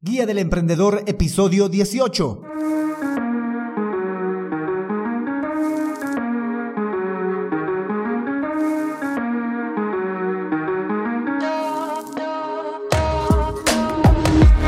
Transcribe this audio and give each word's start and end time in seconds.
Guía 0.00 0.26
del 0.26 0.38
Emprendedor, 0.38 1.02
episodio 1.08 1.68
18. 1.68 2.42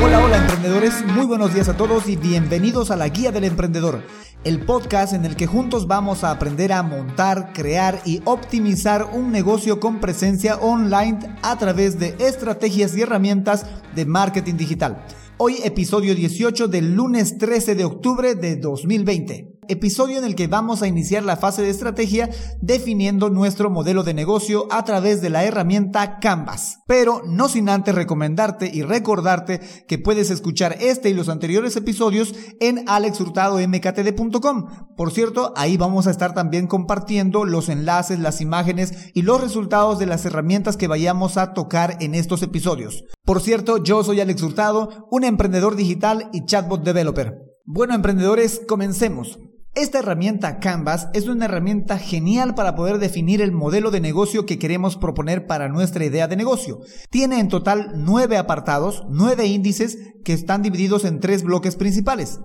Hola, 0.03 0.25
hola 0.25 0.37
emprendedores, 0.37 1.07
muy 1.15 1.27
buenos 1.27 1.55
días 1.55 1.69
a 1.69 1.77
todos 1.77 2.09
y 2.09 2.17
bienvenidos 2.17 2.91
a 2.91 2.97
la 2.97 3.07
Guía 3.07 3.31
del 3.31 3.45
Emprendedor, 3.45 4.03
el 4.43 4.59
podcast 4.65 5.13
en 5.13 5.25
el 5.25 5.37
que 5.37 5.47
juntos 5.47 5.87
vamos 5.87 6.25
a 6.25 6.33
aprender 6.33 6.73
a 6.73 6.83
montar, 6.83 7.53
crear 7.53 8.03
y 8.05 8.21
optimizar 8.25 9.05
un 9.13 9.31
negocio 9.31 9.79
con 9.79 10.01
presencia 10.01 10.57
online 10.57 11.37
a 11.43 11.57
través 11.57 12.01
de 12.01 12.17
estrategias 12.19 12.97
y 12.97 13.03
herramientas 13.03 13.65
de 13.95 14.07
marketing 14.07 14.57
digital. 14.57 15.05
Hoy 15.43 15.57
episodio 15.65 16.15
18 16.15 16.69
del 16.69 16.95
lunes 16.95 17.39
13 17.39 17.75
de 17.75 17.87
octubre 17.87 18.35
de 18.35 18.57
2020 18.57 19.50
episodio 19.71 20.19
en 20.19 20.25
el 20.25 20.35
que 20.35 20.47
vamos 20.47 20.83
a 20.83 20.89
iniciar 20.89 21.23
la 21.23 21.37
fase 21.37 21.63
de 21.63 21.71
estrategia 21.71 22.29
definiendo 22.61 23.31
nuestro 23.31 23.71
modelo 23.71 24.03
de 24.03 24.15
negocio 24.15 24.67
a 24.71 24.85
través 24.85 25.23
de 25.23 25.31
la 25.31 25.45
herramienta 25.45 26.19
Canvas. 26.19 26.81
Pero 26.87 27.23
no 27.27 27.49
sin 27.49 27.69
antes 27.69 27.95
recomendarte 27.95 28.71
y 28.73 28.83
recordarte 28.83 29.61
que 29.87 29.99
puedes 29.99 30.31
escuchar 30.31 30.77
este 30.81 31.11
y 31.11 31.15
los 31.15 31.29
anteriores 31.29 31.77
episodios 31.77 32.35
en 32.61 32.89
alexhurtadomktd.com. 32.89 34.67
Por 34.97 35.13
cierto, 35.13 35.53
ahí 35.57 35.77
vamos 35.77 36.07
a 36.07 36.11
estar 36.11 36.35
también 36.35 36.67
compartiendo 36.67 37.45
los 37.45 37.69
enlaces, 37.69 38.19
las 38.19 38.41
imágenes 38.41 39.11
y 39.15 39.23
los 39.23 39.41
resultados 39.41 39.99
de 39.99 40.07
las 40.07 40.25
herramientas 40.25 40.77
que 40.77 40.89
vayamos 40.89 41.37
a 41.37 41.55
tocar 41.55 41.97
en 42.01 42.15
estos 42.15 42.43
episodios. 42.43 43.05
Por 43.25 43.41
cierto, 43.41 43.83
yo 43.83 44.03
soy 44.05 44.21
Alex 44.21 44.43
Hurtado, 44.43 45.07
un 45.11 45.25
emprendedor 45.25 45.77
digital 45.77 46.29
y 46.33 46.45
chatbot 46.45 46.83
developer. 46.83 47.35
Bueno, 47.65 47.95
emprendedores, 47.95 48.63
comencemos. 48.67 49.39
Esta 49.75 50.01
herramienta 50.01 50.59
Canvas 50.59 51.09
es 51.15 51.29
una 51.29 51.45
herramienta 51.45 51.97
genial 51.97 52.57
para 52.57 52.75
poder 52.75 52.99
definir 52.99 53.41
el 53.41 53.53
modelo 53.53 53.93
de 53.93 54.01
negocio 54.01 54.45
que 54.45 54.59
queremos 54.59 54.97
proponer 54.97 55.47
para 55.47 55.69
nuestra 55.69 56.05
idea 56.05 56.27
de 56.27 56.35
negocio. 56.35 56.81
Tiene 57.09 57.39
en 57.39 57.49
total 57.49 57.93
nueve 57.95 58.37
apartados, 58.37 59.05
nueve 59.09 59.47
índices 59.47 59.97
que 60.25 60.33
están 60.33 60.63
divididos 60.63 61.05
en 61.05 61.21
tres 61.21 61.45
bloques 61.45 61.77
principales. 61.77 62.41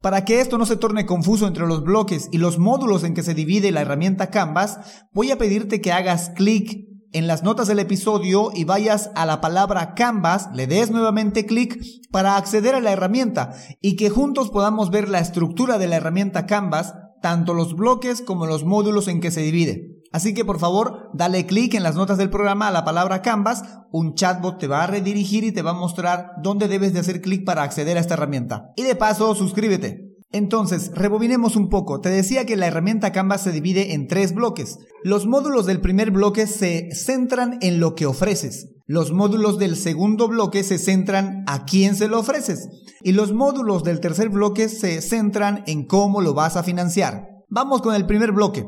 Para 0.00 0.24
que 0.24 0.40
esto 0.40 0.56
no 0.56 0.64
se 0.64 0.76
torne 0.76 1.04
confuso 1.04 1.48
entre 1.48 1.66
los 1.66 1.82
bloques 1.82 2.28
y 2.30 2.38
los 2.38 2.60
módulos 2.60 3.02
en 3.02 3.14
que 3.14 3.24
se 3.24 3.34
divide 3.34 3.72
la 3.72 3.80
herramienta 3.80 4.30
Canvas, 4.30 4.78
voy 5.12 5.32
a 5.32 5.38
pedirte 5.38 5.80
que 5.80 5.90
hagas 5.90 6.30
clic 6.30 6.91
en 7.12 7.26
las 7.26 7.42
notas 7.42 7.68
del 7.68 7.78
episodio 7.78 8.50
y 8.54 8.64
vayas 8.64 9.10
a 9.14 9.26
la 9.26 9.40
palabra 9.40 9.94
Canvas, 9.94 10.48
le 10.54 10.66
des 10.66 10.90
nuevamente 10.90 11.46
clic 11.46 11.78
para 12.10 12.36
acceder 12.36 12.74
a 12.74 12.80
la 12.80 12.92
herramienta 12.92 13.54
y 13.80 13.96
que 13.96 14.10
juntos 14.10 14.50
podamos 14.50 14.90
ver 14.90 15.08
la 15.08 15.20
estructura 15.20 15.78
de 15.78 15.88
la 15.88 15.96
herramienta 15.96 16.46
Canvas, 16.46 16.94
tanto 17.20 17.54
los 17.54 17.76
bloques 17.76 18.22
como 18.22 18.46
los 18.46 18.64
módulos 18.64 19.08
en 19.08 19.20
que 19.20 19.30
se 19.30 19.42
divide. 19.42 20.00
Así 20.10 20.34
que 20.34 20.44
por 20.44 20.58
favor, 20.58 21.10
dale 21.14 21.46
clic 21.46 21.74
en 21.74 21.82
las 21.82 21.96
notas 21.96 22.18
del 22.18 22.30
programa 22.30 22.68
a 22.68 22.72
la 22.72 22.84
palabra 22.84 23.22
Canvas, 23.22 23.62
un 23.90 24.14
chatbot 24.14 24.58
te 24.58 24.66
va 24.66 24.84
a 24.84 24.86
redirigir 24.86 25.44
y 25.44 25.52
te 25.52 25.62
va 25.62 25.70
a 25.70 25.74
mostrar 25.74 26.32
dónde 26.42 26.68
debes 26.68 26.92
de 26.92 27.00
hacer 27.00 27.20
clic 27.20 27.44
para 27.44 27.62
acceder 27.62 27.96
a 27.96 28.00
esta 28.00 28.14
herramienta. 28.14 28.72
Y 28.76 28.82
de 28.82 28.94
paso, 28.94 29.34
suscríbete. 29.34 30.11
Entonces, 30.32 30.90
rebobinemos 30.94 31.56
un 31.56 31.68
poco. 31.68 32.00
Te 32.00 32.08
decía 32.08 32.46
que 32.46 32.56
la 32.56 32.66
herramienta 32.66 33.12
Canvas 33.12 33.42
se 33.42 33.52
divide 33.52 33.92
en 33.92 34.08
tres 34.08 34.34
bloques. 34.34 34.78
Los 35.04 35.26
módulos 35.26 35.66
del 35.66 35.80
primer 35.80 36.10
bloque 36.10 36.46
se 36.46 36.88
centran 36.92 37.58
en 37.60 37.80
lo 37.80 37.94
que 37.94 38.06
ofreces. 38.06 38.70
Los 38.86 39.12
módulos 39.12 39.58
del 39.58 39.76
segundo 39.76 40.28
bloque 40.28 40.64
se 40.64 40.78
centran 40.78 41.44
a 41.46 41.64
quién 41.64 41.94
se 41.94 42.08
lo 42.08 42.20
ofreces. 42.20 42.68
Y 43.02 43.12
los 43.12 43.32
módulos 43.32 43.84
del 43.84 44.00
tercer 44.00 44.30
bloque 44.30 44.68
se 44.68 45.00
centran 45.02 45.64
en 45.66 45.86
cómo 45.86 46.20
lo 46.20 46.34
vas 46.34 46.56
a 46.56 46.62
financiar. 46.62 47.28
Vamos 47.48 47.82
con 47.82 47.94
el 47.94 48.06
primer 48.06 48.32
bloque. 48.32 48.66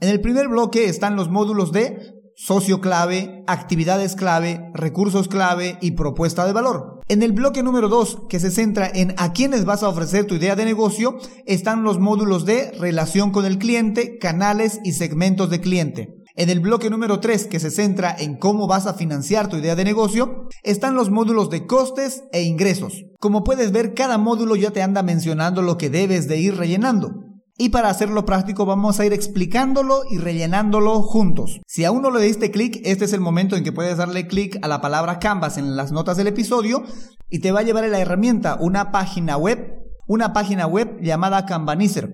En 0.00 0.08
el 0.08 0.20
primer 0.20 0.48
bloque 0.48 0.86
están 0.86 1.14
los 1.14 1.30
módulos 1.30 1.70
de 1.72 2.14
socio 2.34 2.80
clave, 2.80 3.44
actividades 3.46 4.16
clave, 4.16 4.70
recursos 4.74 5.28
clave 5.28 5.78
y 5.80 5.92
propuesta 5.92 6.46
de 6.46 6.52
valor. 6.52 6.91
En 7.08 7.22
el 7.22 7.32
bloque 7.32 7.62
número 7.62 7.88
2, 7.88 8.22
que 8.28 8.40
se 8.40 8.50
centra 8.50 8.90
en 8.92 9.14
a 9.18 9.32
quiénes 9.32 9.64
vas 9.64 9.82
a 9.82 9.88
ofrecer 9.88 10.24
tu 10.26 10.36
idea 10.36 10.56
de 10.56 10.64
negocio, 10.64 11.18
están 11.46 11.82
los 11.82 11.98
módulos 11.98 12.46
de 12.46 12.70
relación 12.72 13.32
con 13.32 13.44
el 13.44 13.58
cliente, 13.58 14.18
canales 14.18 14.80
y 14.84 14.92
segmentos 14.92 15.50
de 15.50 15.60
cliente. 15.60 16.22
En 16.34 16.48
el 16.48 16.60
bloque 16.60 16.88
número 16.88 17.20
3, 17.20 17.46
que 17.46 17.60
se 17.60 17.70
centra 17.70 18.16
en 18.18 18.36
cómo 18.36 18.66
vas 18.66 18.86
a 18.86 18.94
financiar 18.94 19.48
tu 19.48 19.56
idea 19.56 19.76
de 19.76 19.84
negocio, 19.84 20.48
están 20.62 20.94
los 20.94 21.10
módulos 21.10 21.50
de 21.50 21.66
costes 21.66 22.24
e 22.32 22.42
ingresos. 22.42 23.04
Como 23.20 23.44
puedes 23.44 23.72
ver, 23.72 23.92
cada 23.92 24.16
módulo 24.16 24.56
ya 24.56 24.70
te 24.70 24.80
anda 24.80 25.02
mencionando 25.02 25.60
lo 25.60 25.76
que 25.76 25.90
debes 25.90 26.28
de 26.28 26.38
ir 26.38 26.56
rellenando. 26.56 27.31
Y 27.62 27.68
para 27.68 27.90
hacerlo 27.90 28.26
práctico 28.26 28.66
vamos 28.66 28.98
a 28.98 29.06
ir 29.06 29.12
explicándolo 29.12 30.02
y 30.10 30.18
rellenándolo 30.18 31.00
juntos. 31.00 31.60
Si 31.64 31.84
aún 31.84 32.02
no 32.02 32.10
le 32.10 32.20
diste 32.20 32.50
clic, 32.50 32.80
este 32.82 33.04
es 33.04 33.12
el 33.12 33.20
momento 33.20 33.54
en 33.54 33.62
que 33.62 33.70
puedes 33.70 33.98
darle 33.98 34.26
clic 34.26 34.58
a 34.62 34.66
la 34.66 34.80
palabra 34.80 35.20
Canvas 35.20 35.58
en 35.58 35.76
las 35.76 35.92
notas 35.92 36.16
del 36.16 36.26
episodio 36.26 36.82
y 37.30 37.38
te 37.38 37.52
va 37.52 37.60
a 37.60 37.62
llevar 37.62 37.84
a 37.84 37.86
la 37.86 38.00
herramienta 38.00 38.56
una 38.58 38.90
página 38.90 39.36
web, 39.36 39.76
una 40.08 40.32
página 40.32 40.66
web 40.66 40.98
llamada 41.02 41.46
Canvanizer. 41.46 42.10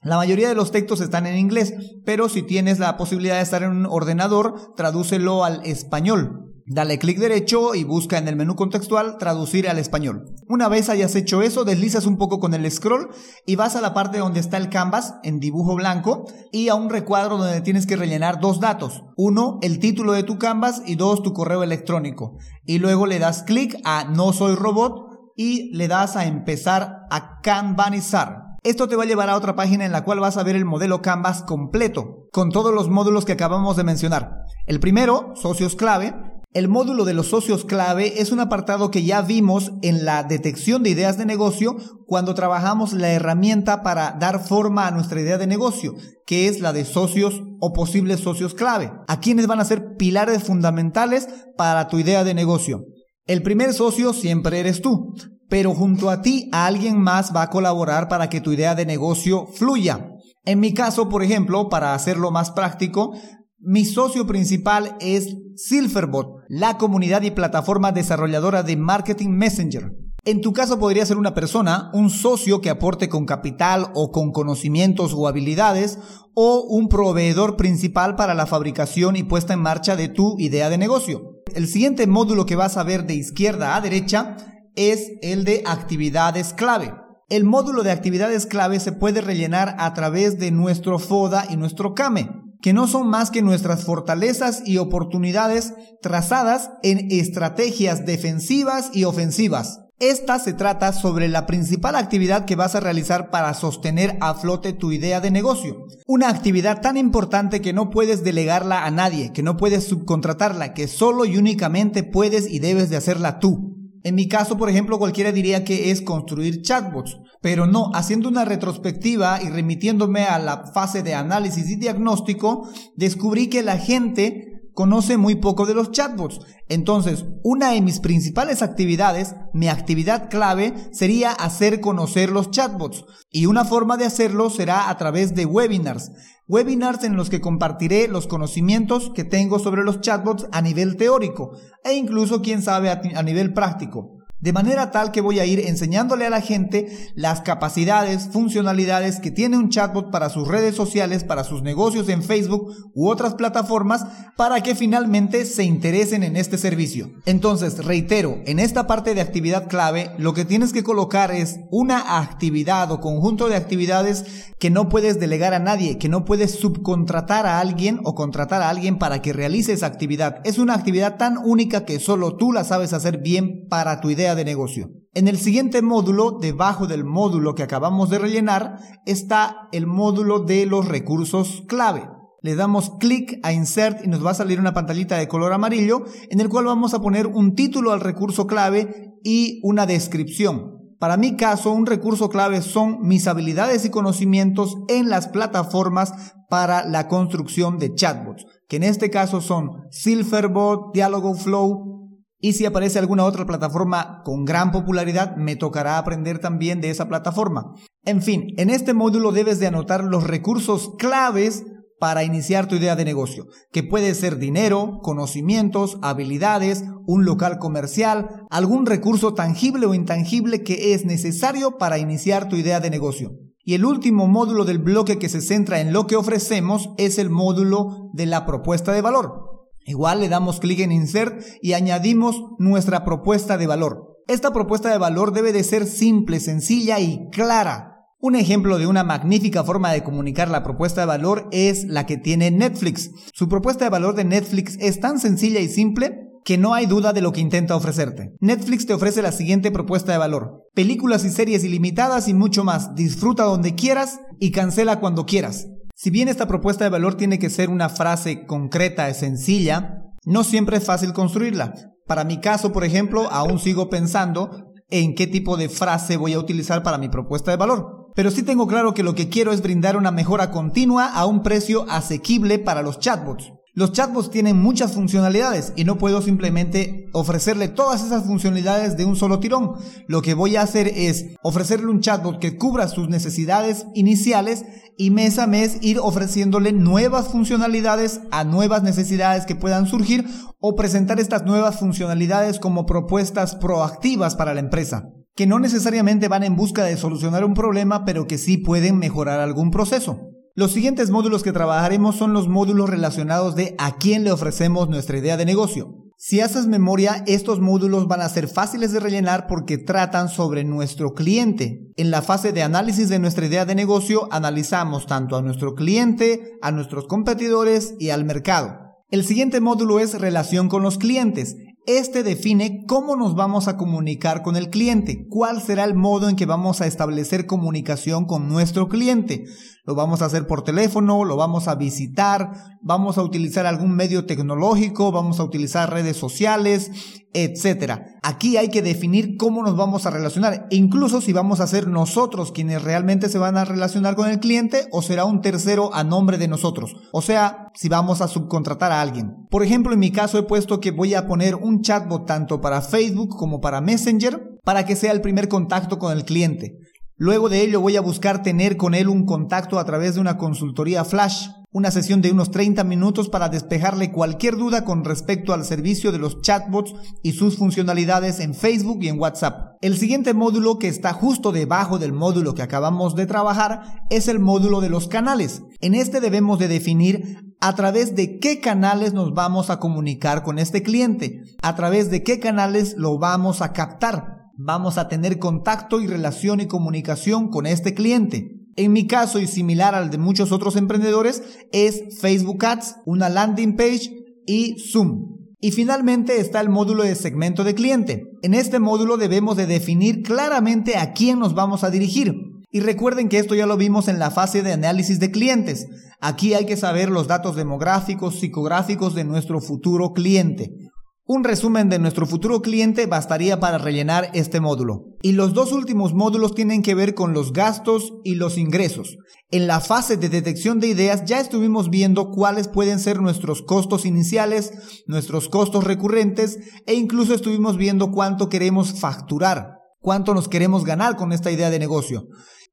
La 0.00 0.16
mayoría 0.16 0.48
de 0.48 0.54
los 0.54 0.72
textos 0.72 1.02
están 1.02 1.26
en 1.26 1.36
inglés, 1.36 1.74
pero 2.06 2.30
si 2.30 2.42
tienes 2.42 2.78
la 2.78 2.96
posibilidad 2.96 3.36
de 3.36 3.42
estar 3.42 3.62
en 3.62 3.72
un 3.72 3.84
ordenador, 3.84 4.74
tradúcelo 4.74 5.44
al 5.44 5.66
español. 5.66 6.47
Dale 6.70 6.98
clic 6.98 7.18
derecho 7.18 7.74
y 7.74 7.82
busca 7.82 8.18
en 8.18 8.28
el 8.28 8.36
menú 8.36 8.54
contextual 8.54 9.16
traducir 9.16 9.70
al 9.70 9.78
español. 9.78 10.26
Una 10.48 10.68
vez 10.68 10.90
hayas 10.90 11.14
hecho 11.14 11.40
eso, 11.40 11.64
deslizas 11.64 12.04
un 12.04 12.18
poco 12.18 12.40
con 12.40 12.52
el 12.52 12.70
scroll 12.70 13.08
y 13.46 13.56
vas 13.56 13.74
a 13.74 13.80
la 13.80 13.94
parte 13.94 14.18
donde 14.18 14.40
está 14.40 14.58
el 14.58 14.68
canvas 14.68 15.14
en 15.22 15.40
dibujo 15.40 15.76
blanco 15.76 16.26
y 16.52 16.68
a 16.68 16.74
un 16.74 16.90
recuadro 16.90 17.38
donde 17.38 17.62
tienes 17.62 17.86
que 17.86 17.96
rellenar 17.96 18.38
dos 18.38 18.60
datos. 18.60 19.02
Uno, 19.16 19.58
el 19.62 19.78
título 19.78 20.12
de 20.12 20.24
tu 20.24 20.38
canvas 20.38 20.82
y 20.84 20.96
dos, 20.96 21.22
tu 21.22 21.32
correo 21.32 21.62
electrónico. 21.62 22.36
Y 22.66 22.80
luego 22.80 23.06
le 23.06 23.18
das 23.18 23.44
clic 23.44 23.74
a 23.84 24.04
no 24.04 24.34
soy 24.34 24.54
robot 24.54 25.32
y 25.36 25.74
le 25.74 25.88
das 25.88 26.16
a 26.16 26.26
empezar 26.26 27.06
a 27.10 27.40
canvanizar. 27.40 28.48
Esto 28.62 28.88
te 28.88 28.96
va 28.96 29.04
a 29.04 29.06
llevar 29.06 29.30
a 29.30 29.36
otra 29.36 29.56
página 29.56 29.86
en 29.86 29.92
la 29.92 30.04
cual 30.04 30.20
vas 30.20 30.36
a 30.36 30.42
ver 30.42 30.56
el 30.56 30.66
modelo 30.66 31.00
Canvas 31.00 31.42
completo, 31.44 32.26
con 32.32 32.50
todos 32.50 32.74
los 32.74 32.90
módulos 32.90 33.24
que 33.24 33.32
acabamos 33.32 33.76
de 33.76 33.84
mencionar. 33.84 34.44
El 34.66 34.80
primero, 34.80 35.32
socios 35.36 35.76
clave, 35.76 36.12
el 36.54 36.68
módulo 36.68 37.04
de 37.04 37.12
los 37.12 37.28
socios 37.28 37.64
clave 37.64 38.22
es 38.22 38.32
un 38.32 38.40
apartado 38.40 38.90
que 38.90 39.04
ya 39.04 39.20
vimos 39.20 39.72
en 39.82 40.06
la 40.06 40.22
detección 40.22 40.82
de 40.82 40.90
ideas 40.90 41.18
de 41.18 41.26
negocio 41.26 41.76
cuando 42.06 42.34
trabajamos 42.34 42.94
la 42.94 43.10
herramienta 43.10 43.82
para 43.82 44.12
dar 44.12 44.40
forma 44.40 44.86
a 44.86 44.90
nuestra 44.90 45.20
idea 45.20 45.36
de 45.36 45.46
negocio, 45.46 45.94
que 46.26 46.48
es 46.48 46.60
la 46.60 46.72
de 46.72 46.86
socios 46.86 47.42
o 47.60 47.74
posibles 47.74 48.20
socios 48.20 48.54
clave, 48.54 48.90
a 49.08 49.20
quienes 49.20 49.46
van 49.46 49.60
a 49.60 49.64
ser 49.66 49.96
pilares 49.98 50.42
fundamentales 50.42 51.28
para 51.56 51.88
tu 51.88 51.98
idea 51.98 52.24
de 52.24 52.32
negocio. 52.32 52.84
El 53.26 53.42
primer 53.42 53.74
socio 53.74 54.14
siempre 54.14 54.58
eres 54.58 54.80
tú, 54.80 55.12
pero 55.50 55.74
junto 55.74 56.08
a 56.08 56.22
ti 56.22 56.48
alguien 56.50 56.98
más 56.98 57.34
va 57.36 57.42
a 57.42 57.50
colaborar 57.50 58.08
para 58.08 58.30
que 58.30 58.40
tu 58.40 58.52
idea 58.52 58.74
de 58.74 58.86
negocio 58.86 59.46
fluya. 59.54 60.12
En 60.46 60.60
mi 60.60 60.72
caso, 60.72 61.10
por 61.10 61.22
ejemplo, 61.22 61.68
para 61.68 61.92
hacerlo 61.92 62.30
más 62.30 62.52
práctico, 62.52 63.12
mi 63.60 63.84
socio 63.84 64.24
principal 64.24 64.96
es 65.00 65.36
Silverbot, 65.56 66.44
la 66.48 66.78
comunidad 66.78 67.22
y 67.22 67.32
plataforma 67.32 67.90
desarrolladora 67.90 68.62
de 68.62 68.76
Marketing 68.76 69.30
Messenger. 69.30 69.92
En 70.24 70.40
tu 70.40 70.52
caso 70.52 70.78
podría 70.78 71.04
ser 71.04 71.16
una 71.16 71.34
persona, 71.34 71.90
un 71.92 72.10
socio 72.10 72.60
que 72.60 72.70
aporte 72.70 73.08
con 73.08 73.26
capital 73.26 73.90
o 73.94 74.12
con 74.12 74.30
conocimientos 74.30 75.12
o 75.12 75.26
habilidades, 75.26 75.98
o 76.34 76.66
un 76.68 76.88
proveedor 76.88 77.56
principal 77.56 78.14
para 78.14 78.34
la 78.34 78.46
fabricación 78.46 79.16
y 79.16 79.24
puesta 79.24 79.54
en 79.54 79.60
marcha 79.60 79.96
de 79.96 80.08
tu 80.08 80.36
idea 80.38 80.70
de 80.70 80.78
negocio. 80.78 81.42
El 81.52 81.66
siguiente 81.66 82.06
módulo 82.06 82.46
que 82.46 82.54
vas 82.54 82.76
a 82.76 82.84
ver 82.84 83.06
de 83.06 83.14
izquierda 83.14 83.74
a 83.74 83.80
derecha 83.80 84.36
es 84.76 85.10
el 85.20 85.44
de 85.44 85.64
actividades 85.66 86.52
clave. 86.52 86.94
El 87.28 87.42
módulo 87.42 87.82
de 87.82 87.90
actividades 87.90 88.46
clave 88.46 88.78
se 88.78 88.92
puede 88.92 89.20
rellenar 89.20 89.74
a 89.78 89.92
través 89.94 90.38
de 90.38 90.52
nuestro 90.52 91.00
FODA 91.00 91.46
y 91.50 91.56
nuestro 91.56 91.94
CAME 91.94 92.47
que 92.60 92.72
no 92.72 92.88
son 92.88 93.08
más 93.08 93.30
que 93.30 93.42
nuestras 93.42 93.84
fortalezas 93.84 94.62
y 94.66 94.78
oportunidades 94.78 95.74
trazadas 96.02 96.70
en 96.82 97.10
estrategias 97.10 98.04
defensivas 98.04 98.90
y 98.92 99.04
ofensivas. 99.04 99.80
Esta 100.00 100.38
se 100.38 100.52
trata 100.52 100.92
sobre 100.92 101.26
la 101.26 101.44
principal 101.44 101.96
actividad 101.96 102.44
que 102.44 102.54
vas 102.54 102.76
a 102.76 102.80
realizar 102.80 103.30
para 103.30 103.52
sostener 103.52 104.16
a 104.20 104.34
flote 104.34 104.72
tu 104.72 104.92
idea 104.92 105.20
de 105.20 105.32
negocio. 105.32 105.86
Una 106.06 106.28
actividad 106.28 106.80
tan 106.80 106.96
importante 106.96 107.60
que 107.60 107.72
no 107.72 107.90
puedes 107.90 108.22
delegarla 108.22 108.84
a 108.84 108.92
nadie, 108.92 109.32
que 109.32 109.42
no 109.42 109.56
puedes 109.56 109.84
subcontratarla, 109.88 110.72
que 110.72 110.86
solo 110.86 111.24
y 111.24 111.36
únicamente 111.36 112.04
puedes 112.04 112.48
y 112.48 112.60
debes 112.60 112.90
de 112.90 112.96
hacerla 112.96 113.40
tú. 113.40 113.77
En 114.04 114.14
mi 114.14 114.28
caso, 114.28 114.56
por 114.56 114.70
ejemplo, 114.70 114.98
cualquiera 114.98 115.32
diría 115.32 115.64
que 115.64 115.90
es 115.90 116.02
construir 116.02 116.62
chatbots, 116.62 117.16
pero 117.40 117.66
no, 117.66 117.90
haciendo 117.94 118.28
una 118.28 118.44
retrospectiva 118.44 119.40
y 119.42 119.48
remitiéndome 119.48 120.24
a 120.24 120.38
la 120.38 120.70
fase 120.72 121.02
de 121.02 121.14
análisis 121.14 121.68
y 121.70 121.76
diagnóstico, 121.76 122.68
descubrí 122.96 123.48
que 123.48 123.62
la 123.62 123.78
gente 123.78 124.47
conoce 124.78 125.16
muy 125.16 125.34
poco 125.34 125.66
de 125.66 125.74
los 125.74 125.90
chatbots. 125.90 126.38
Entonces, 126.68 127.24
una 127.42 127.72
de 127.72 127.80
mis 127.80 127.98
principales 127.98 128.62
actividades, 128.62 129.34
mi 129.52 129.66
actividad 129.66 130.30
clave, 130.30 130.72
sería 130.92 131.32
hacer 131.32 131.80
conocer 131.80 132.30
los 132.30 132.52
chatbots. 132.52 133.04
Y 133.28 133.46
una 133.46 133.64
forma 133.64 133.96
de 133.96 134.04
hacerlo 134.04 134.50
será 134.50 134.88
a 134.88 134.96
través 134.96 135.34
de 135.34 135.46
webinars. 135.46 136.12
Webinars 136.46 137.02
en 137.02 137.16
los 137.16 137.28
que 137.28 137.40
compartiré 137.40 138.06
los 138.06 138.28
conocimientos 138.28 139.10
que 139.16 139.24
tengo 139.24 139.58
sobre 139.58 139.82
los 139.82 140.00
chatbots 140.00 140.46
a 140.52 140.62
nivel 140.62 140.96
teórico 140.96 141.58
e 141.82 141.94
incluso, 141.94 142.40
quién 142.40 142.62
sabe, 142.62 142.88
a, 142.88 143.22
nivel 143.24 143.54
práctico. 143.54 144.17
De 144.40 144.52
manera 144.52 144.92
tal 144.92 145.10
que 145.10 145.20
voy 145.20 145.40
a 145.40 145.46
ir 145.46 145.58
enseñándole 145.66 146.24
a 146.24 146.30
la 146.30 146.40
gente 146.40 147.10
las 147.16 147.40
capacidades, 147.40 148.28
funcionalidades 148.32 149.18
que 149.18 149.32
tiene 149.32 149.58
un 149.58 149.68
chatbot 149.68 150.12
para 150.12 150.30
sus 150.30 150.46
redes 150.46 150.76
sociales, 150.76 151.24
para 151.24 151.42
sus 151.42 151.62
negocios 151.62 152.08
en 152.08 152.22
Facebook 152.22 152.72
u 152.94 153.08
otras 153.08 153.34
plataformas, 153.34 154.06
para 154.36 154.60
que 154.60 154.76
finalmente 154.76 155.44
se 155.44 155.64
interesen 155.64 156.22
en 156.22 156.36
este 156.36 156.56
servicio. 156.56 157.10
Entonces, 157.26 157.84
reitero, 157.84 158.38
en 158.46 158.60
esta 158.60 158.86
parte 158.86 159.14
de 159.14 159.22
actividad 159.22 159.66
clave, 159.66 160.12
lo 160.18 160.34
que 160.34 160.44
tienes 160.44 160.72
que 160.72 160.84
colocar 160.84 161.32
es 161.32 161.58
una 161.72 162.20
actividad 162.20 162.92
o 162.92 163.00
conjunto 163.00 163.48
de 163.48 163.56
actividades 163.56 164.24
que 164.60 164.70
no 164.70 164.88
puedes 164.88 165.18
delegar 165.18 165.54
a 165.54 165.58
nadie, 165.58 165.98
que 165.98 166.08
no 166.08 166.24
puedes 166.24 166.52
subcontratar 166.52 167.46
a 167.46 167.58
alguien 167.58 168.00
o 168.04 168.14
contratar 168.14 168.62
a 168.62 168.68
alguien 168.68 168.98
para 168.98 169.20
que 169.20 169.32
realice 169.32 169.72
esa 169.72 169.86
actividad. 169.86 170.40
Es 170.44 170.58
una 170.58 170.74
actividad 170.74 171.16
tan 171.16 171.38
única 171.38 171.84
que 171.84 171.98
solo 171.98 172.36
tú 172.36 172.52
la 172.52 172.62
sabes 172.62 172.92
hacer 172.92 173.18
bien 173.18 173.66
para 173.68 174.00
tu 174.00 174.10
de 174.34 174.44
negocio. 174.44 174.90
En 175.14 175.28
el 175.28 175.38
siguiente 175.38 175.82
módulo, 175.82 176.38
debajo 176.40 176.86
del 176.86 177.04
módulo 177.04 177.54
que 177.54 177.62
acabamos 177.62 178.10
de 178.10 178.18
rellenar, 178.18 178.78
está 179.06 179.68
el 179.72 179.86
módulo 179.86 180.40
de 180.40 180.66
los 180.66 180.86
recursos 180.86 181.64
clave. 181.68 182.08
Le 182.40 182.54
damos 182.54 182.92
clic 183.00 183.40
a 183.42 183.52
Insert 183.52 184.04
y 184.04 184.08
nos 184.08 184.24
va 184.24 184.30
a 184.30 184.34
salir 184.34 184.60
una 184.60 184.74
pantallita 184.74 185.16
de 185.16 185.26
color 185.26 185.52
amarillo 185.52 186.04
en 186.30 186.40
el 186.40 186.48
cual 186.48 186.66
vamos 186.66 186.94
a 186.94 187.00
poner 187.00 187.26
un 187.26 187.54
título 187.54 187.92
al 187.92 188.00
recurso 188.00 188.46
clave 188.46 189.14
y 189.24 189.60
una 189.64 189.86
descripción. 189.86 190.78
Para 190.98 191.16
mi 191.16 191.36
caso, 191.36 191.72
un 191.72 191.86
recurso 191.86 192.28
clave 192.28 192.60
son 192.60 193.02
mis 193.02 193.28
habilidades 193.28 193.84
y 193.84 193.90
conocimientos 193.90 194.78
en 194.88 195.08
las 195.08 195.28
plataformas 195.28 196.34
para 196.48 196.84
la 196.84 197.06
construcción 197.06 197.78
de 197.78 197.94
chatbots, 197.94 198.46
que 198.68 198.76
en 198.76 198.82
este 198.82 199.10
caso 199.10 199.40
son 199.40 199.84
Silverbot, 199.90 200.92
Dialogoflow, 200.92 201.97
y 202.40 202.52
si 202.52 202.64
aparece 202.66 202.98
alguna 202.98 203.24
otra 203.24 203.46
plataforma 203.46 204.22
con 204.24 204.44
gran 204.44 204.70
popularidad, 204.70 205.36
me 205.36 205.56
tocará 205.56 205.98
aprender 205.98 206.38
también 206.38 206.80
de 206.80 206.90
esa 206.90 207.08
plataforma. 207.08 207.72
En 208.04 208.22
fin, 208.22 208.54
en 208.56 208.70
este 208.70 208.94
módulo 208.94 209.32
debes 209.32 209.58
de 209.58 209.66
anotar 209.66 210.04
los 210.04 210.24
recursos 210.24 210.92
claves 210.98 211.64
para 211.98 212.22
iniciar 212.22 212.68
tu 212.68 212.76
idea 212.76 212.96
de 212.96 213.04
negocio, 213.04 213.46
que 213.72 213.82
puede 213.82 214.14
ser 214.14 214.38
dinero, 214.38 215.00
conocimientos, 215.02 215.98
habilidades, 216.02 216.84
un 217.06 217.24
local 217.24 217.58
comercial, 217.58 218.46
algún 218.50 218.86
recurso 218.86 219.34
tangible 219.34 219.86
o 219.86 219.94
intangible 219.94 220.62
que 220.62 220.94
es 220.94 221.04
necesario 221.04 221.76
para 221.76 221.98
iniciar 221.98 222.48
tu 222.48 222.56
idea 222.56 222.80
de 222.80 222.90
negocio. 222.90 223.32
Y 223.64 223.74
el 223.74 223.84
último 223.84 224.28
módulo 224.28 224.64
del 224.64 224.78
bloque 224.78 225.18
que 225.18 225.28
se 225.28 225.42
centra 225.42 225.80
en 225.80 225.92
lo 225.92 226.06
que 226.06 226.16
ofrecemos 226.16 226.90
es 226.96 227.18
el 227.18 227.30
módulo 227.30 228.10
de 228.14 228.26
la 228.26 228.46
propuesta 228.46 228.92
de 228.92 229.02
valor. 229.02 229.47
Igual 229.88 230.20
le 230.20 230.28
damos 230.28 230.60
clic 230.60 230.80
en 230.80 230.92
Insert 230.92 231.42
y 231.62 231.72
añadimos 231.72 232.36
nuestra 232.58 233.06
propuesta 233.06 233.56
de 233.56 233.66
valor. 233.66 234.18
Esta 234.26 234.52
propuesta 234.52 234.90
de 234.90 234.98
valor 234.98 235.32
debe 235.32 235.50
de 235.54 235.64
ser 235.64 235.86
simple, 235.86 236.40
sencilla 236.40 237.00
y 237.00 237.30
clara. 237.30 238.04
Un 238.20 238.36
ejemplo 238.36 238.76
de 238.76 238.86
una 238.86 239.02
magnífica 239.02 239.64
forma 239.64 239.90
de 239.90 240.04
comunicar 240.04 240.50
la 240.50 240.62
propuesta 240.62 241.00
de 241.00 241.06
valor 241.06 241.48
es 241.52 241.84
la 241.84 242.04
que 242.04 242.18
tiene 242.18 242.50
Netflix. 242.50 243.10
Su 243.32 243.48
propuesta 243.48 243.86
de 243.86 243.90
valor 243.90 244.14
de 244.14 244.24
Netflix 244.24 244.76
es 244.78 245.00
tan 245.00 245.18
sencilla 245.18 245.60
y 245.60 245.68
simple 245.68 246.18
que 246.44 246.58
no 246.58 246.74
hay 246.74 246.84
duda 246.84 247.14
de 247.14 247.22
lo 247.22 247.32
que 247.32 247.40
intenta 247.40 247.74
ofrecerte. 247.74 248.34
Netflix 248.40 248.84
te 248.84 248.92
ofrece 248.92 249.22
la 249.22 249.32
siguiente 249.32 249.70
propuesta 249.70 250.12
de 250.12 250.18
valor. 250.18 250.64
Películas 250.74 251.24
y 251.24 251.30
series 251.30 251.64
ilimitadas 251.64 252.28
y 252.28 252.34
mucho 252.34 252.62
más. 252.62 252.94
Disfruta 252.94 253.44
donde 253.44 253.74
quieras 253.74 254.20
y 254.38 254.50
cancela 254.50 255.00
cuando 255.00 255.24
quieras. 255.24 255.66
Si 256.00 256.10
bien 256.10 256.28
esta 256.28 256.46
propuesta 256.46 256.84
de 256.84 256.90
valor 256.90 257.16
tiene 257.16 257.40
que 257.40 257.50
ser 257.50 257.70
una 257.70 257.88
frase 257.88 258.46
concreta 258.46 259.10
y 259.10 259.14
sencilla, 259.14 260.04
no 260.24 260.44
siempre 260.44 260.76
es 260.76 260.84
fácil 260.84 261.12
construirla. 261.12 261.74
Para 262.06 262.22
mi 262.22 262.38
caso, 262.38 262.70
por 262.70 262.84
ejemplo, 262.84 263.28
aún 263.32 263.58
sigo 263.58 263.90
pensando 263.90 264.72
en 264.90 265.16
qué 265.16 265.26
tipo 265.26 265.56
de 265.56 265.68
frase 265.68 266.16
voy 266.16 266.34
a 266.34 266.38
utilizar 266.38 266.84
para 266.84 266.98
mi 266.98 267.08
propuesta 267.08 267.50
de 267.50 267.56
valor. 267.56 268.12
Pero 268.14 268.30
sí 268.30 268.44
tengo 268.44 268.68
claro 268.68 268.94
que 268.94 269.02
lo 269.02 269.16
que 269.16 269.28
quiero 269.28 269.50
es 269.50 269.60
brindar 269.60 269.96
una 269.96 270.12
mejora 270.12 270.52
continua 270.52 271.06
a 271.06 271.26
un 271.26 271.42
precio 271.42 271.84
asequible 271.88 272.60
para 272.60 272.82
los 272.82 273.00
chatbots. 273.00 273.52
Los 273.78 273.92
chatbots 273.92 274.32
tienen 274.32 274.60
muchas 274.60 274.94
funcionalidades 274.94 275.72
y 275.76 275.84
no 275.84 275.98
puedo 275.98 276.20
simplemente 276.20 277.08
ofrecerle 277.12 277.68
todas 277.68 278.04
esas 278.04 278.24
funcionalidades 278.24 278.96
de 278.96 279.04
un 279.04 279.14
solo 279.14 279.38
tirón. 279.38 279.74
Lo 280.08 280.20
que 280.20 280.34
voy 280.34 280.56
a 280.56 280.62
hacer 280.62 280.88
es 280.88 281.26
ofrecerle 281.44 281.86
un 281.86 282.00
chatbot 282.00 282.40
que 282.40 282.56
cubra 282.56 282.88
sus 282.88 283.08
necesidades 283.08 283.86
iniciales 283.94 284.64
y 284.96 285.12
mes 285.12 285.38
a 285.38 285.46
mes 285.46 285.78
ir 285.80 286.00
ofreciéndole 286.00 286.72
nuevas 286.72 287.28
funcionalidades 287.28 288.20
a 288.32 288.42
nuevas 288.42 288.82
necesidades 288.82 289.46
que 289.46 289.54
puedan 289.54 289.86
surgir 289.86 290.26
o 290.58 290.74
presentar 290.74 291.20
estas 291.20 291.44
nuevas 291.44 291.78
funcionalidades 291.78 292.58
como 292.58 292.84
propuestas 292.84 293.54
proactivas 293.54 294.34
para 294.34 294.54
la 294.54 294.60
empresa 294.60 295.12
que 295.36 295.46
no 295.46 295.60
necesariamente 295.60 296.26
van 296.26 296.42
en 296.42 296.56
busca 296.56 296.82
de 296.82 296.96
solucionar 296.96 297.44
un 297.44 297.54
problema, 297.54 298.04
pero 298.04 298.26
que 298.26 298.38
sí 298.38 298.56
pueden 298.56 298.98
mejorar 298.98 299.38
algún 299.38 299.70
proceso. 299.70 300.27
Los 300.58 300.72
siguientes 300.72 301.10
módulos 301.10 301.44
que 301.44 301.52
trabajaremos 301.52 302.16
son 302.16 302.32
los 302.32 302.48
módulos 302.48 302.90
relacionados 302.90 303.54
de 303.54 303.76
a 303.78 303.96
quién 303.96 304.24
le 304.24 304.32
ofrecemos 304.32 304.88
nuestra 304.88 305.16
idea 305.16 305.36
de 305.36 305.44
negocio. 305.44 305.94
Si 306.16 306.40
haces 306.40 306.66
memoria, 306.66 307.22
estos 307.28 307.60
módulos 307.60 308.08
van 308.08 308.22
a 308.22 308.28
ser 308.28 308.48
fáciles 308.48 308.90
de 308.90 308.98
rellenar 308.98 309.46
porque 309.46 309.78
tratan 309.78 310.28
sobre 310.28 310.64
nuestro 310.64 311.12
cliente. 311.12 311.92
En 311.94 312.10
la 312.10 312.22
fase 312.22 312.52
de 312.52 312.64
análisis 312.64 313.08
de 313.08 313.20
nuestra 313.20 313.46
idea 313.46 313.66
de 313.66 313.76
negocio 313.76 314.26
analizamos 314.32 315.06
tanto 315.06 315.36
a 315.36 315.42
nuestro 315.42 315.76
cliente, 315.76 316.58
a 316.60 316.72
nuestros 316.72 317.06
competidores 317.06 317.94
y 318.00 318.10
al 318.10 318.24
mercado. 318.24 318.80
El 319.12 319.24
siguiente 319.24 319.60
módulo 319.60 320.00
es 320.00 320.20
relación 320.20 320.68
con 320.68 320.82
los 320.82 320.98
clientes. 320.98 321.54
Este 321.88 322.22
define 322.22 322.84
cómo 322.86 323.16
nos 323.16 323.34
vamos 323.34 323.66
a 323.66 323.78
comunicar 323.78 324.42
con 324.42 324.56
el 324.56 324.68
cliente, 324.68 325.26
cuál 325.30 325.62
será 325.62 325.84
el 325.84 325.94
modo 325.94 326.28
en 326.28 326.36
que 326.36 326.44
vamos 326.44 326.82
a 326.82 326.86
establecer 326.86 327.46
comunicación 327.46 328.26
con 328.26 328.46
nuestro 328.46 328.88
cliente. 328.88 329.44
Lo 329.88 329.94
vamos 329.94 330.20
a 330.20 330.26
hacer 330.26 330.46
por 330.46 330.64
teléfono, 330.64 331.24
lo 331.24 331.36
vamos 331.36 331.66
a 331.66 331.74
visitar, 331.74 332.76
vamos 332.82 333.16
a 333.16 333.22
utilizar 333.22 333.64
algún 333.64 333.96
medio 333.96 334.26
tecnológico, 334.26 335.12
vamos 335.12 335.40
a 335.40 335.44
utilizar 335.44 335.90
redes 335.90 336.18
sociales, 336.18 336.90
etc. 337.32 337.98
Aquí 338.22 338.58
hay 338.58 338.68
que 338.68 338.82
definir 338.82 339.38
cómo 339.38 339.62
nos 339.62 339.78
vamos 339.78 340.04
a 340.04 340.10
relacionar, 340.10 340.66
incluso 340.68 341.22
si 341.22 341.32
vamos 341.32 341.60
a 341.60 341.66
ser 341.66 341.88
nosotros 341.88 342.52
quienes 342.52 342.82
realmente 342.82 343.30
se 343.30 343.38
van 343.38 343.56
a 343.56 343.64
relacionar 343.64 344.14
con 344.14 344.28
el 344.28 344.40
cliente 344.40 344.88
o 344.92 345.00
será 345.00 345.24
un 345.24 345.40
tercero 345.40 345.94
a 345.94 346.04
nombre 346.04 346.36
de 346.36 346.48
nosotros. 346.48 346.94
O 347.10 347.22
sea, 347.22 347.68
si 347.74 347.88
vamos 347.88 348.20
a 348.20 348.28
subcontratar 348.28 348.92
a 348.92 349.00
alguien. 349.00 349.46
Por 349.48 349.62
ejemplo, 349.62 349.94
en 349.94 350.00
mi 350.00 350.10
caso 350.10 350.36
he 350.36 350.42
puesto 350.42 350.80
que 350.80 350.90
voy 350.90 351.14
a 351.14 351.26
poner 351.26 351.54
un 351.54 351.80
chatbot 351.80 352.26
tanto 352.26 352.60
para 352.60 352.82
Facebook 352.82 353.30
como 353.38 353.62
para 353.62 353.80
Messenger 353.80 354.58
para 354.64 354.84
que 354.84 354.96
sea 354.96 355.12
el 355.12 355.22
primer 355.22 355.48
contacto 355.48 355.98
con 355.98 356.14
el 356.14 356.26
cliente. 356.26 356.76
Luego 357.20 357.48
de 357.48 357.62
ello 357.62 357.80
voy 357.80 357.96
a 357.96 358.00
buscar 358.00 358.44
tener 358.44 358.76
con 358.76 358.94
él 358.94 359.08
un 359.08 359.26
contacto 359.26 359.80
a 359.80 359.84
través 359.84 360.14
de 360.14 360.20
una 360.20 360.36
consultoría 360.36 361.04
flash, 361.04 361.48
una 361.72 361.90
sesión 361.90 362.22
de 362.22 362.30
unos 362.30 362.52
30 362.52 362.84
minutos 362.84 363.28
para 363.28 363.48
despejarle 363.48 364.12
cualquier 364.12 364.56
duda 364.56 364.84
con 364.84 365.04
respecto 365.04 365.52
al 365.52 365.64
servicio 365.64 366.12
de 366.12 366.18
los 366.18 366.40
chatbots 366.42 366.94
y 367.24 367.32
sus 367.32 367.56
funcionalidades 367.56 368.38
en 368.38 368.54
Facebook 368.54 368.98
y 369.02 369.08
en 369.08 369.18
WhatsApp. 369.18 369.78
El 369.80 369.98
siguiente 369.98 370.32
módulo 370.32 370.78
que 370.78 370.86
está 370.86 371.12
justo 371.12 371.50
debajo 371.50 371.98
del 371.98 372.12
módulo 372.12 372.54
que 372.54 372.62
acabamos 372.62 373.16
de 373.16 373.26
trabajar 373.26 374.04
es 374.10 374.28
el 374.28 374.38
módulo 374.38 374.80
de 374.80 374.90
los 374.90 375.08
canales. 375.08 375.62
En 375.80 375.96
este 375.96 376.20
debemos 376.20 376.60
de 376.60 376.68
definir 376.68 377.52
a 377.60 377.74
través 377.74 378.14
de 378.14 378.38
qué 378.38 378.60
canales 378.60 379.12
nos 379.12 379.34
vamos 379.34 379.70
a 379.70 379.80
comunicar 379.80 380.44
con 380.44 380.60
este 380.60 380.84
cliente, 380.84 381.42
a 381.62 381.74
través 381.74 382.12
de 382.12 382.22
qué 382.22 382.38
canales 382.38 382.94
lo 382.96 383.18
vamos 383.18 383.60
a 383.60 383.72
captar 383.72 384.37
vamos 384.58 384.98
a 384.98 385.08
tener 385.08 385.38
contacto 385.38 386.00
y 386.00 386.08
relación 386.08 386.60
y 386.60 386.66
comunicación 386.66 387.48
con 387.48 387.64
este 387.64 387.94
cliente. 387.94 388.56
En 388.76 388.92
mi 388.92 389.06
caso 389.06 389.38
y 389.38 389.46
similar 389.46 389.94
al 389.94 390.10
de 390.10 390.18
muchos 390.18 390.52
otros 390.52 390.76
emprendedores 390.76 391.42
es 391.72 392.18
Facebook 392.20 392.64
Ads, 392.64 392.96
una 393.06 393.28
landing 393.28 393.76
page 393.76 394.10
y 394.46 394.76
Zoom. 394.90 395.36
Y 395.60 395.70
finalmente 395.70 396.40
está 396.40 396.60
el 396.60 396.68
módulo 396.68 397.04
de 397.04 397.14
segmento 397.14 397.64
de 397.64 397.74
cliente. 397.74 398.24
En 398.42 398.54
este 398.54 398.78
módulo 398.78 399.16
debemos 399.16 399.56
de 399.56 399.66
definir 399.66 400.22
claramente 400.22 400.96
a 400.96 401.12
quién 401.12 401.38
nos 401.38 401.54
vamos 401.54 401.82
a 401.82 401.90
dirigir. 401.90 402.34
Y 402.70 402.80
recuerden 402.80 403.28
que 403.28 403.38
esto 403.38 403.54
ya 403.54 403.66
lo 403.66 403.76
vimos 403.76 404.08
en 404.08 404.18
la 404.18 404.30
fase 404.30 404.62
de 404.62 404.72
análisis 404.72 405.18
de 405.20 405.30
clientes. 405.30 405.86
Aquí 406.20 406.54
hay 406.54 406.66
que 406.66 406.76
saber 406.76 407.10
los 407.10 407.26
datos 407.28 407.56
demográficos, 407.56 408.40
psicográficos 408.40 409.14
de 409.14 409.24
nuestro 409.24 409.60
futuro 409.60 410.12
cliente 410.12 410.87
Un 411.30 411.44
resumen 411.44 411.90
de 411.90 411.98
nuestro 411.98 412.24
futuro 412.24 412.62
cliente 412.62 413.04
bastaría 413.04 413.60
para 413.60 413.76
rellenar 413.76 414.30
este 414.32 414.60
módulo. 414.60 415.04
Y 415.20 415.32
los 415.32 415.52
dos 415.52 415.72
últimos 415.72 416.14
módulos 416.14 416.54
tienen 416.54 416.82
que 416.82 416.94
ver 416.94 417.12
con 417.12 417.34
los 417.34 417.52
gastos 417.52 418.14
y 418.24 418.36
los 418.36 418.56
ingresos. 418.56 419.18
En 419.50 419.66
la 419.66 419.80
fase 419.80 420.16
de 420.16 420.30
detección 420.30 420.80
de 420.80 420.86
ideas 420.86 421.26
ya 421.26 421.38
estuvimos 421.38 421.90
viendo 421.90 422.30
cuáles 422.30 422.66
pueden 422.66 422.98
ser 422.98 423.20
nuestros 423.20 423.60
costos 423.60 424.06
iniciales, 424.06 425.02
nuestros 425.06 425.50
costos 425.50 425.84
recurrentes 425.84 426.60
e 426.86 426.94
incluso 426.94 427.34
estuvimos 427.34 427.76
viendo 427.76 428.10
cuánto 428.10 428.48
queremos 428.48 428.98
facturar, 428.98 429.72
cuánto 430.00 430.32
nos 430.32 430.48
queremos 430.48 430.86
ganar 430.86 431.16
con 431.16 431.34
esta 431.34 431.50
idea 431.50 431.68
de 431.68 431.78
negocio. 431.78 432.26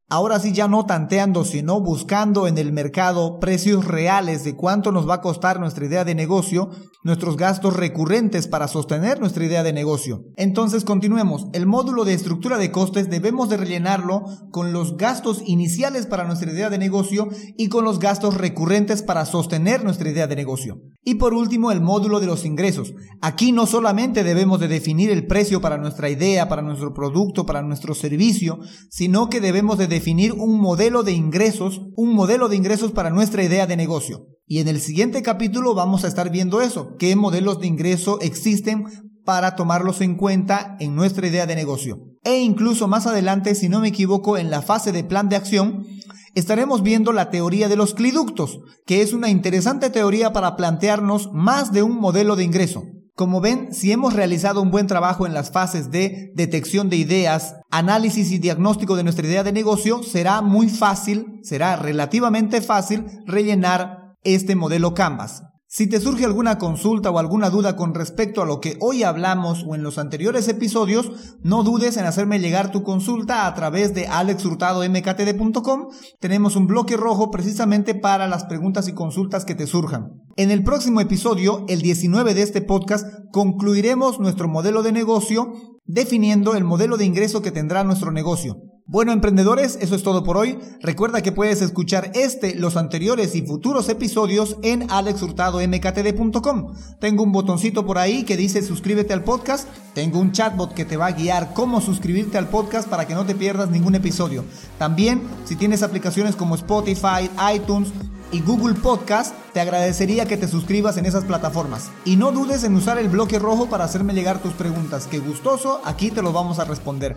Ahora 0.08 0.40
sí 0.40 0.52
ya 0.52 0.68
no 0.68 0.86
tanteando, 0.86 1.44
sino 1.46 1.82
buscando 1.82 2.48
en 2.48 2.60
el 2.60 2.72
mercado 2.72 3.40
precios 3.40 3.86
reales 3.86 4.44
de 4.44 4.56
cuánto 4.56 4.92
nos 4.92 5.10
va 5.10 5.16
a 5.16 5.22
costar 5.22 5.60
nuestra 5.60 5.86
idea 5.86 6.06
de 6.06 6.14
negocio, 6.14 6.70
nuestros 7.04 7.38
gastos 7.38 7.76
recurrentes 7.76 8.48
para 8.48 8.68
sostener 8.68 9.20
nuestra 9.20 9.46
idea 9.46 9.64
de 9.64 9.74
negocio. 9.74 10.26
Entonces 10.38 10.86
continuemos. 10.86 11.48
El 11.54 11.66
módulo 11.66 12.06
de 12.06 12.14
estructura 12.14 12.60
de 12.60 12.70
costes 12.72 13.10
debemos 13.10 13.50
de 13.50 13.58
rellenarlo 13.58 14.26
con 14.52 14.74
los 14.74 14.96
gastos 14.96 15.42
iniciales 15.44 16.06
para 16.06 16.26
nuestra 16.26 16.52
idea 16.52 16.70
de 16.70 16.78
negocio 16.78 17.28
y 17.58 17.70
con 17.70 17.84
los 17.84 17.98
gastos 17.98 18.36
recurrentes 18.36 19.02
para 19.02 19.26
sostener 19.26 19.84
nuestra 19.84 20.10
idea 20.10 20.28
de 20.28 20.36
negocio. 20.36 20.82
Y 21.04 21.16
por 21.16 21.34
último, 21.34 21.72
el 21.72 21.82
módulo 21.82 22.20
de 22.20 22.28
los 22.28 22.46
ingresos. 22.46 22.94
Aquí 23.22 23.52
no 23.52 23.66
solamente 23.66 24.24
debemos 24.24 24.60
de 24.60 24.68
definir 24.68 25.10
el 25.10 25.26
precio 25.26 25.62
para 25.62 25.80
nuestra 25.80 26.10
idea, 26.10 26.48
para 26.48 26.62
nuestro 26.62 26.94
producto, 26.94 27.46
para 27.48 27.64
nuestro 27.64 27.96
servicio, 27.96 28.60
sino 28.90 29.30
que 29.30 29.42
debemos 29.42 29.80
de 29.80 29.95
definir 29.96 30.34
un 30.34 30.60
modelo 30.60 31.04
de 31.04 31.14
ingresos, 31.14 31.82
un 31.96 32.14
modelo 32.14 32.50
de 32.50 32.58
ingresos 32.58 32.92
para 32.92 33.12
nuestra 33.12 33.44
idea 33.44 33.66
de 33.66 33.78
negocio. 33.78 34.28
Y 34.46 34.60
en 34.60 34.68
el 34.68 34.82
siguiente 34.82 35.22
capítulo 35.24 35.74
vamos 35.74 36.04
a 36.04 36.10
estar 36.10 36.30
viendo 36.30 36.62
eso, 36.62 36.98
qué 37.00 37.16
modelos 37.16 37.62
de 37.62 37.68
ingreso 37.68 38.20
existen 38.20 38.84
para 39.24 39.56
tomarlos 39.56 40.02
en 40.02 40.16
cuenta 40.16 40.76
en 40.82 40.96
nuestra 40.96 41.28
idea 41.28 41.46
de 41.46 41.56
negocio. 41.56 42.00
E 42.26 42.42
incluso 42.42 42.90
más 42.90 43.08
adelante, 43.08 43.56
si 43.56 43.70
no 43.70 43.80
me 43.80 43.88
equivoco, 43.88 44.38
en 44.38 44.52
la 44.52 44.62
fase 44.62 44.92
de 44.92 45.06
plan 45.06 45.30
de 45.30 45.38
acción, 45.38 45.86
estaremos 46.34 46.84
viendo 46.84 47.14
la 47.14 47.30
teoría 47.30 47.70
de 47.70 47.78
los 47.78 47.94
cliductos, 47.94 48.60
que 48.86 49.02
es 49.02 49.14
una 49.14 49.30
interesante 49.30 49.90
teoría 49.90 50.34
para 50.34 50.58
plantearnos 50.58 51.30
más 51.32 51.72
de 51.72 51.84
un 51.84 52.02
modelo 52.02 52.36
de 52.36 52.44
ingreso. 52.44 52.84
Como 53.16 53.40
ven, 53.40 53.74
si 53.74 53.94
hemos 53.94 54.14
realizado 54.14 54.62
un 54.62 54.72
buen 54.72 54.88
trabajo 54.88 55.26
en 55.26 55.34
las 55.34 55.50
fases 55.50 55.90
de 55.90 56.34
detección 56.36 56.90
de 56.90 56.98
ideas, 56.98 57.56
análisis 57.72 58.30
y 58.32 58.40
diagnóstico 58.40 58.98
de 58.98 59.04
nuestra 59.04 59.26
idea 59.26 59.42
de 59.42 59.54
negocio, 59.54 60.04
será 60.04 60.42
muy 60.42 60.68
fácil, 60.68 61.40
será 61.42 61.78
relativamente 61.78 62.60
fácil 62.60 63.06
rellenar 63.26 64.16
este 64.26 64.58
modelo 64.58 64.94
Canvas. 64.94 65.44
Si 65.76 65.88
te 65.88 66.00
surge 66.00 66.24
alguna 66.24 66.58
consulta 66.58 67.12
o 67.12 67.20
alguna 67.20 67.50
duda 67.50 67.76
con 67.76 67.94
respecto 67.94 68.42
a 68.42 68.46
lo 68.46 68.62
que 68.62 68.78
hoy 68.80 69.04
hablamos 69.04 69.66
o 69.68 69.76
en 69.76 69.84
los 69.84 69.98
anteriores 69.98 70.48
episodios, 70.48 71.12
no 71.44 71.64
dudes 71.64 71.98
en 71.98 72.06
hacerme 72.06 72.40
llegar 72.40 72.72
tu 72.72 72.82
consulta 72.82 73.46
a 73.46 73.54
través 73.56 73.94
de 73.94 74.08
alexhurtadomktd.com. 74.08 75.88
Tenemos 76.22 76.56
un 76.56 76.68
bloque 76.68 76.96
rojo 76.96 77.30
precisamente 77.30 77.94
para 77.94 78.30
las 78.30 78.46
preguntas 78.46 78.88
y 78.88 78.94
consultas 78.94 79.44
que 79.44 79.54
te 79.54 79.68
surjan. 79.68 80.14
En 80.38 80.50
el 80.50 80.64
próximo 80.64 81.02
episodio, 81.02 81.66
el 81.68 81.82
19 81.82 82.34
de 82.34 82.44
este 82.44 82.62
podcast, 82.62 83.06
concluiremos 83.34 84.18
nuestro 84.22 84.48
modelo 84.48 84.82
de 84.82 84.94
negocio 84.94 85.52
definiendo 85.84 86.56
el 86.56 86.64
modelo 86.64 86.96
de 86.96 87.04
ingreso 87.04 87.42
que 87.42 87.52
tendrá 87.52 87.84
nuestro 87.84 88.14
negocio. 88.14 88.62
Bueno, 88.88 89.14
emprendedores, 89.14 89.80
eso 89.82 89.96
es 89.96 90.04
todo 90.04 90.24
por 90.24 90.38
hoy. 90.38 90.60
Recuerda 90.80 91.24
que 91.24 91.32
puedes 91.32 91.64
escuchar 91.64 92.12
este, 92.14 92.54
los 92.54 92.78
anteriores 92.78 93.34
y 93.34 93.42
futuros 93.42 93.90
episodios 93.90 94.58
en 94.62 94.92
alexhurtadomktd.com. 94.92 96.76
Tengo 97.00 97.24
un 97.24 97.32
botoncito 97.32 97.84
por 97.84 97.98
ahí 97.98 98.24
que 98.26 98.38
dice 98.38 98.62
suscríbete 98.62 99.12
al 99.12 99.24
podcast. 99.24 99.68
Tengo 99.96 100.20
un 100.20 100.34
chatbot 100.34 100.76
que 100.76 100.86
te 100.86 100.98
va 100.98 101.08
a 101.08 101.14
guiar 101.14 101.52
cómo 101.56 101.82
suscribirte 101.82 102.38
al 102.38 102.48
podcast 102.48 102.88
para 102.88 103.08
que 103.08 103.16
no 103.16 103.26
te 103.26 103.34
pierdas 103.34 103.72
ningún 103.72 103.96
episodio. 103.96 104.46
También, 104.78 105.24
si 105.46 105.56
tienes 105.56 105.82
aplicaciones 105.82 106.36
como 106.36 106.54
Spotify, 106.54 107.28
iTunes, 107.56 107.92
y 108.32 108.42
Google 108.42 108.74
Podcast, 108.74 109.34
te 109.54 109.62
agradecería 109.62 110.26
que 110.26 110.36
te 110.36 110.48
suscribas 110.48 110.98
en 110.98 111.06
esas 111.06 111.24
plataformas. 111.24 111.90
Y 112.04 112.18
no 112.18 112.32
dudes 112.32 112.64
en 112.64 112.76
usar 112.76 112.98
el 112.98 113.08
bloque 113.08 113.40
rojo 113.40 113.68
para 113.68 113.86
hacerme 113.86 114.14
llegar 114.14 114.42
tus 114.42 114.54
preguntas, 114.54 115.08
que 115.08 115.20
gustoso, 115.20 115.80
aquí 115.86 116.12
te 116.12 116.22
lo 116.22 116.34
vamos 116.34 116.60
a 116.60 116.66
responder. 116.66 117.16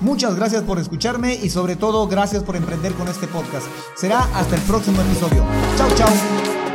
Muchas 0.00 0.36
gracias 0.36 0.62
por 0.62 0.78
escucharme 0.78 1.34
y 1.34 1.50
sobre 1.50 1.76
todo 1.76 2.06
gracias 2.06 2.42
por 2.42 2.56
emprender 2.56 2.92
con 2.94 3.08
este 3.08 3.26
podcast. 3.26 3.66
Será 3.96 4.20
hasta 4.34 4.56
el 4.56 4.62
próximo 4.62 5.00
episodio. 5.00 5.44
Chao, 5.76 5.88
chao. 5.96 6.65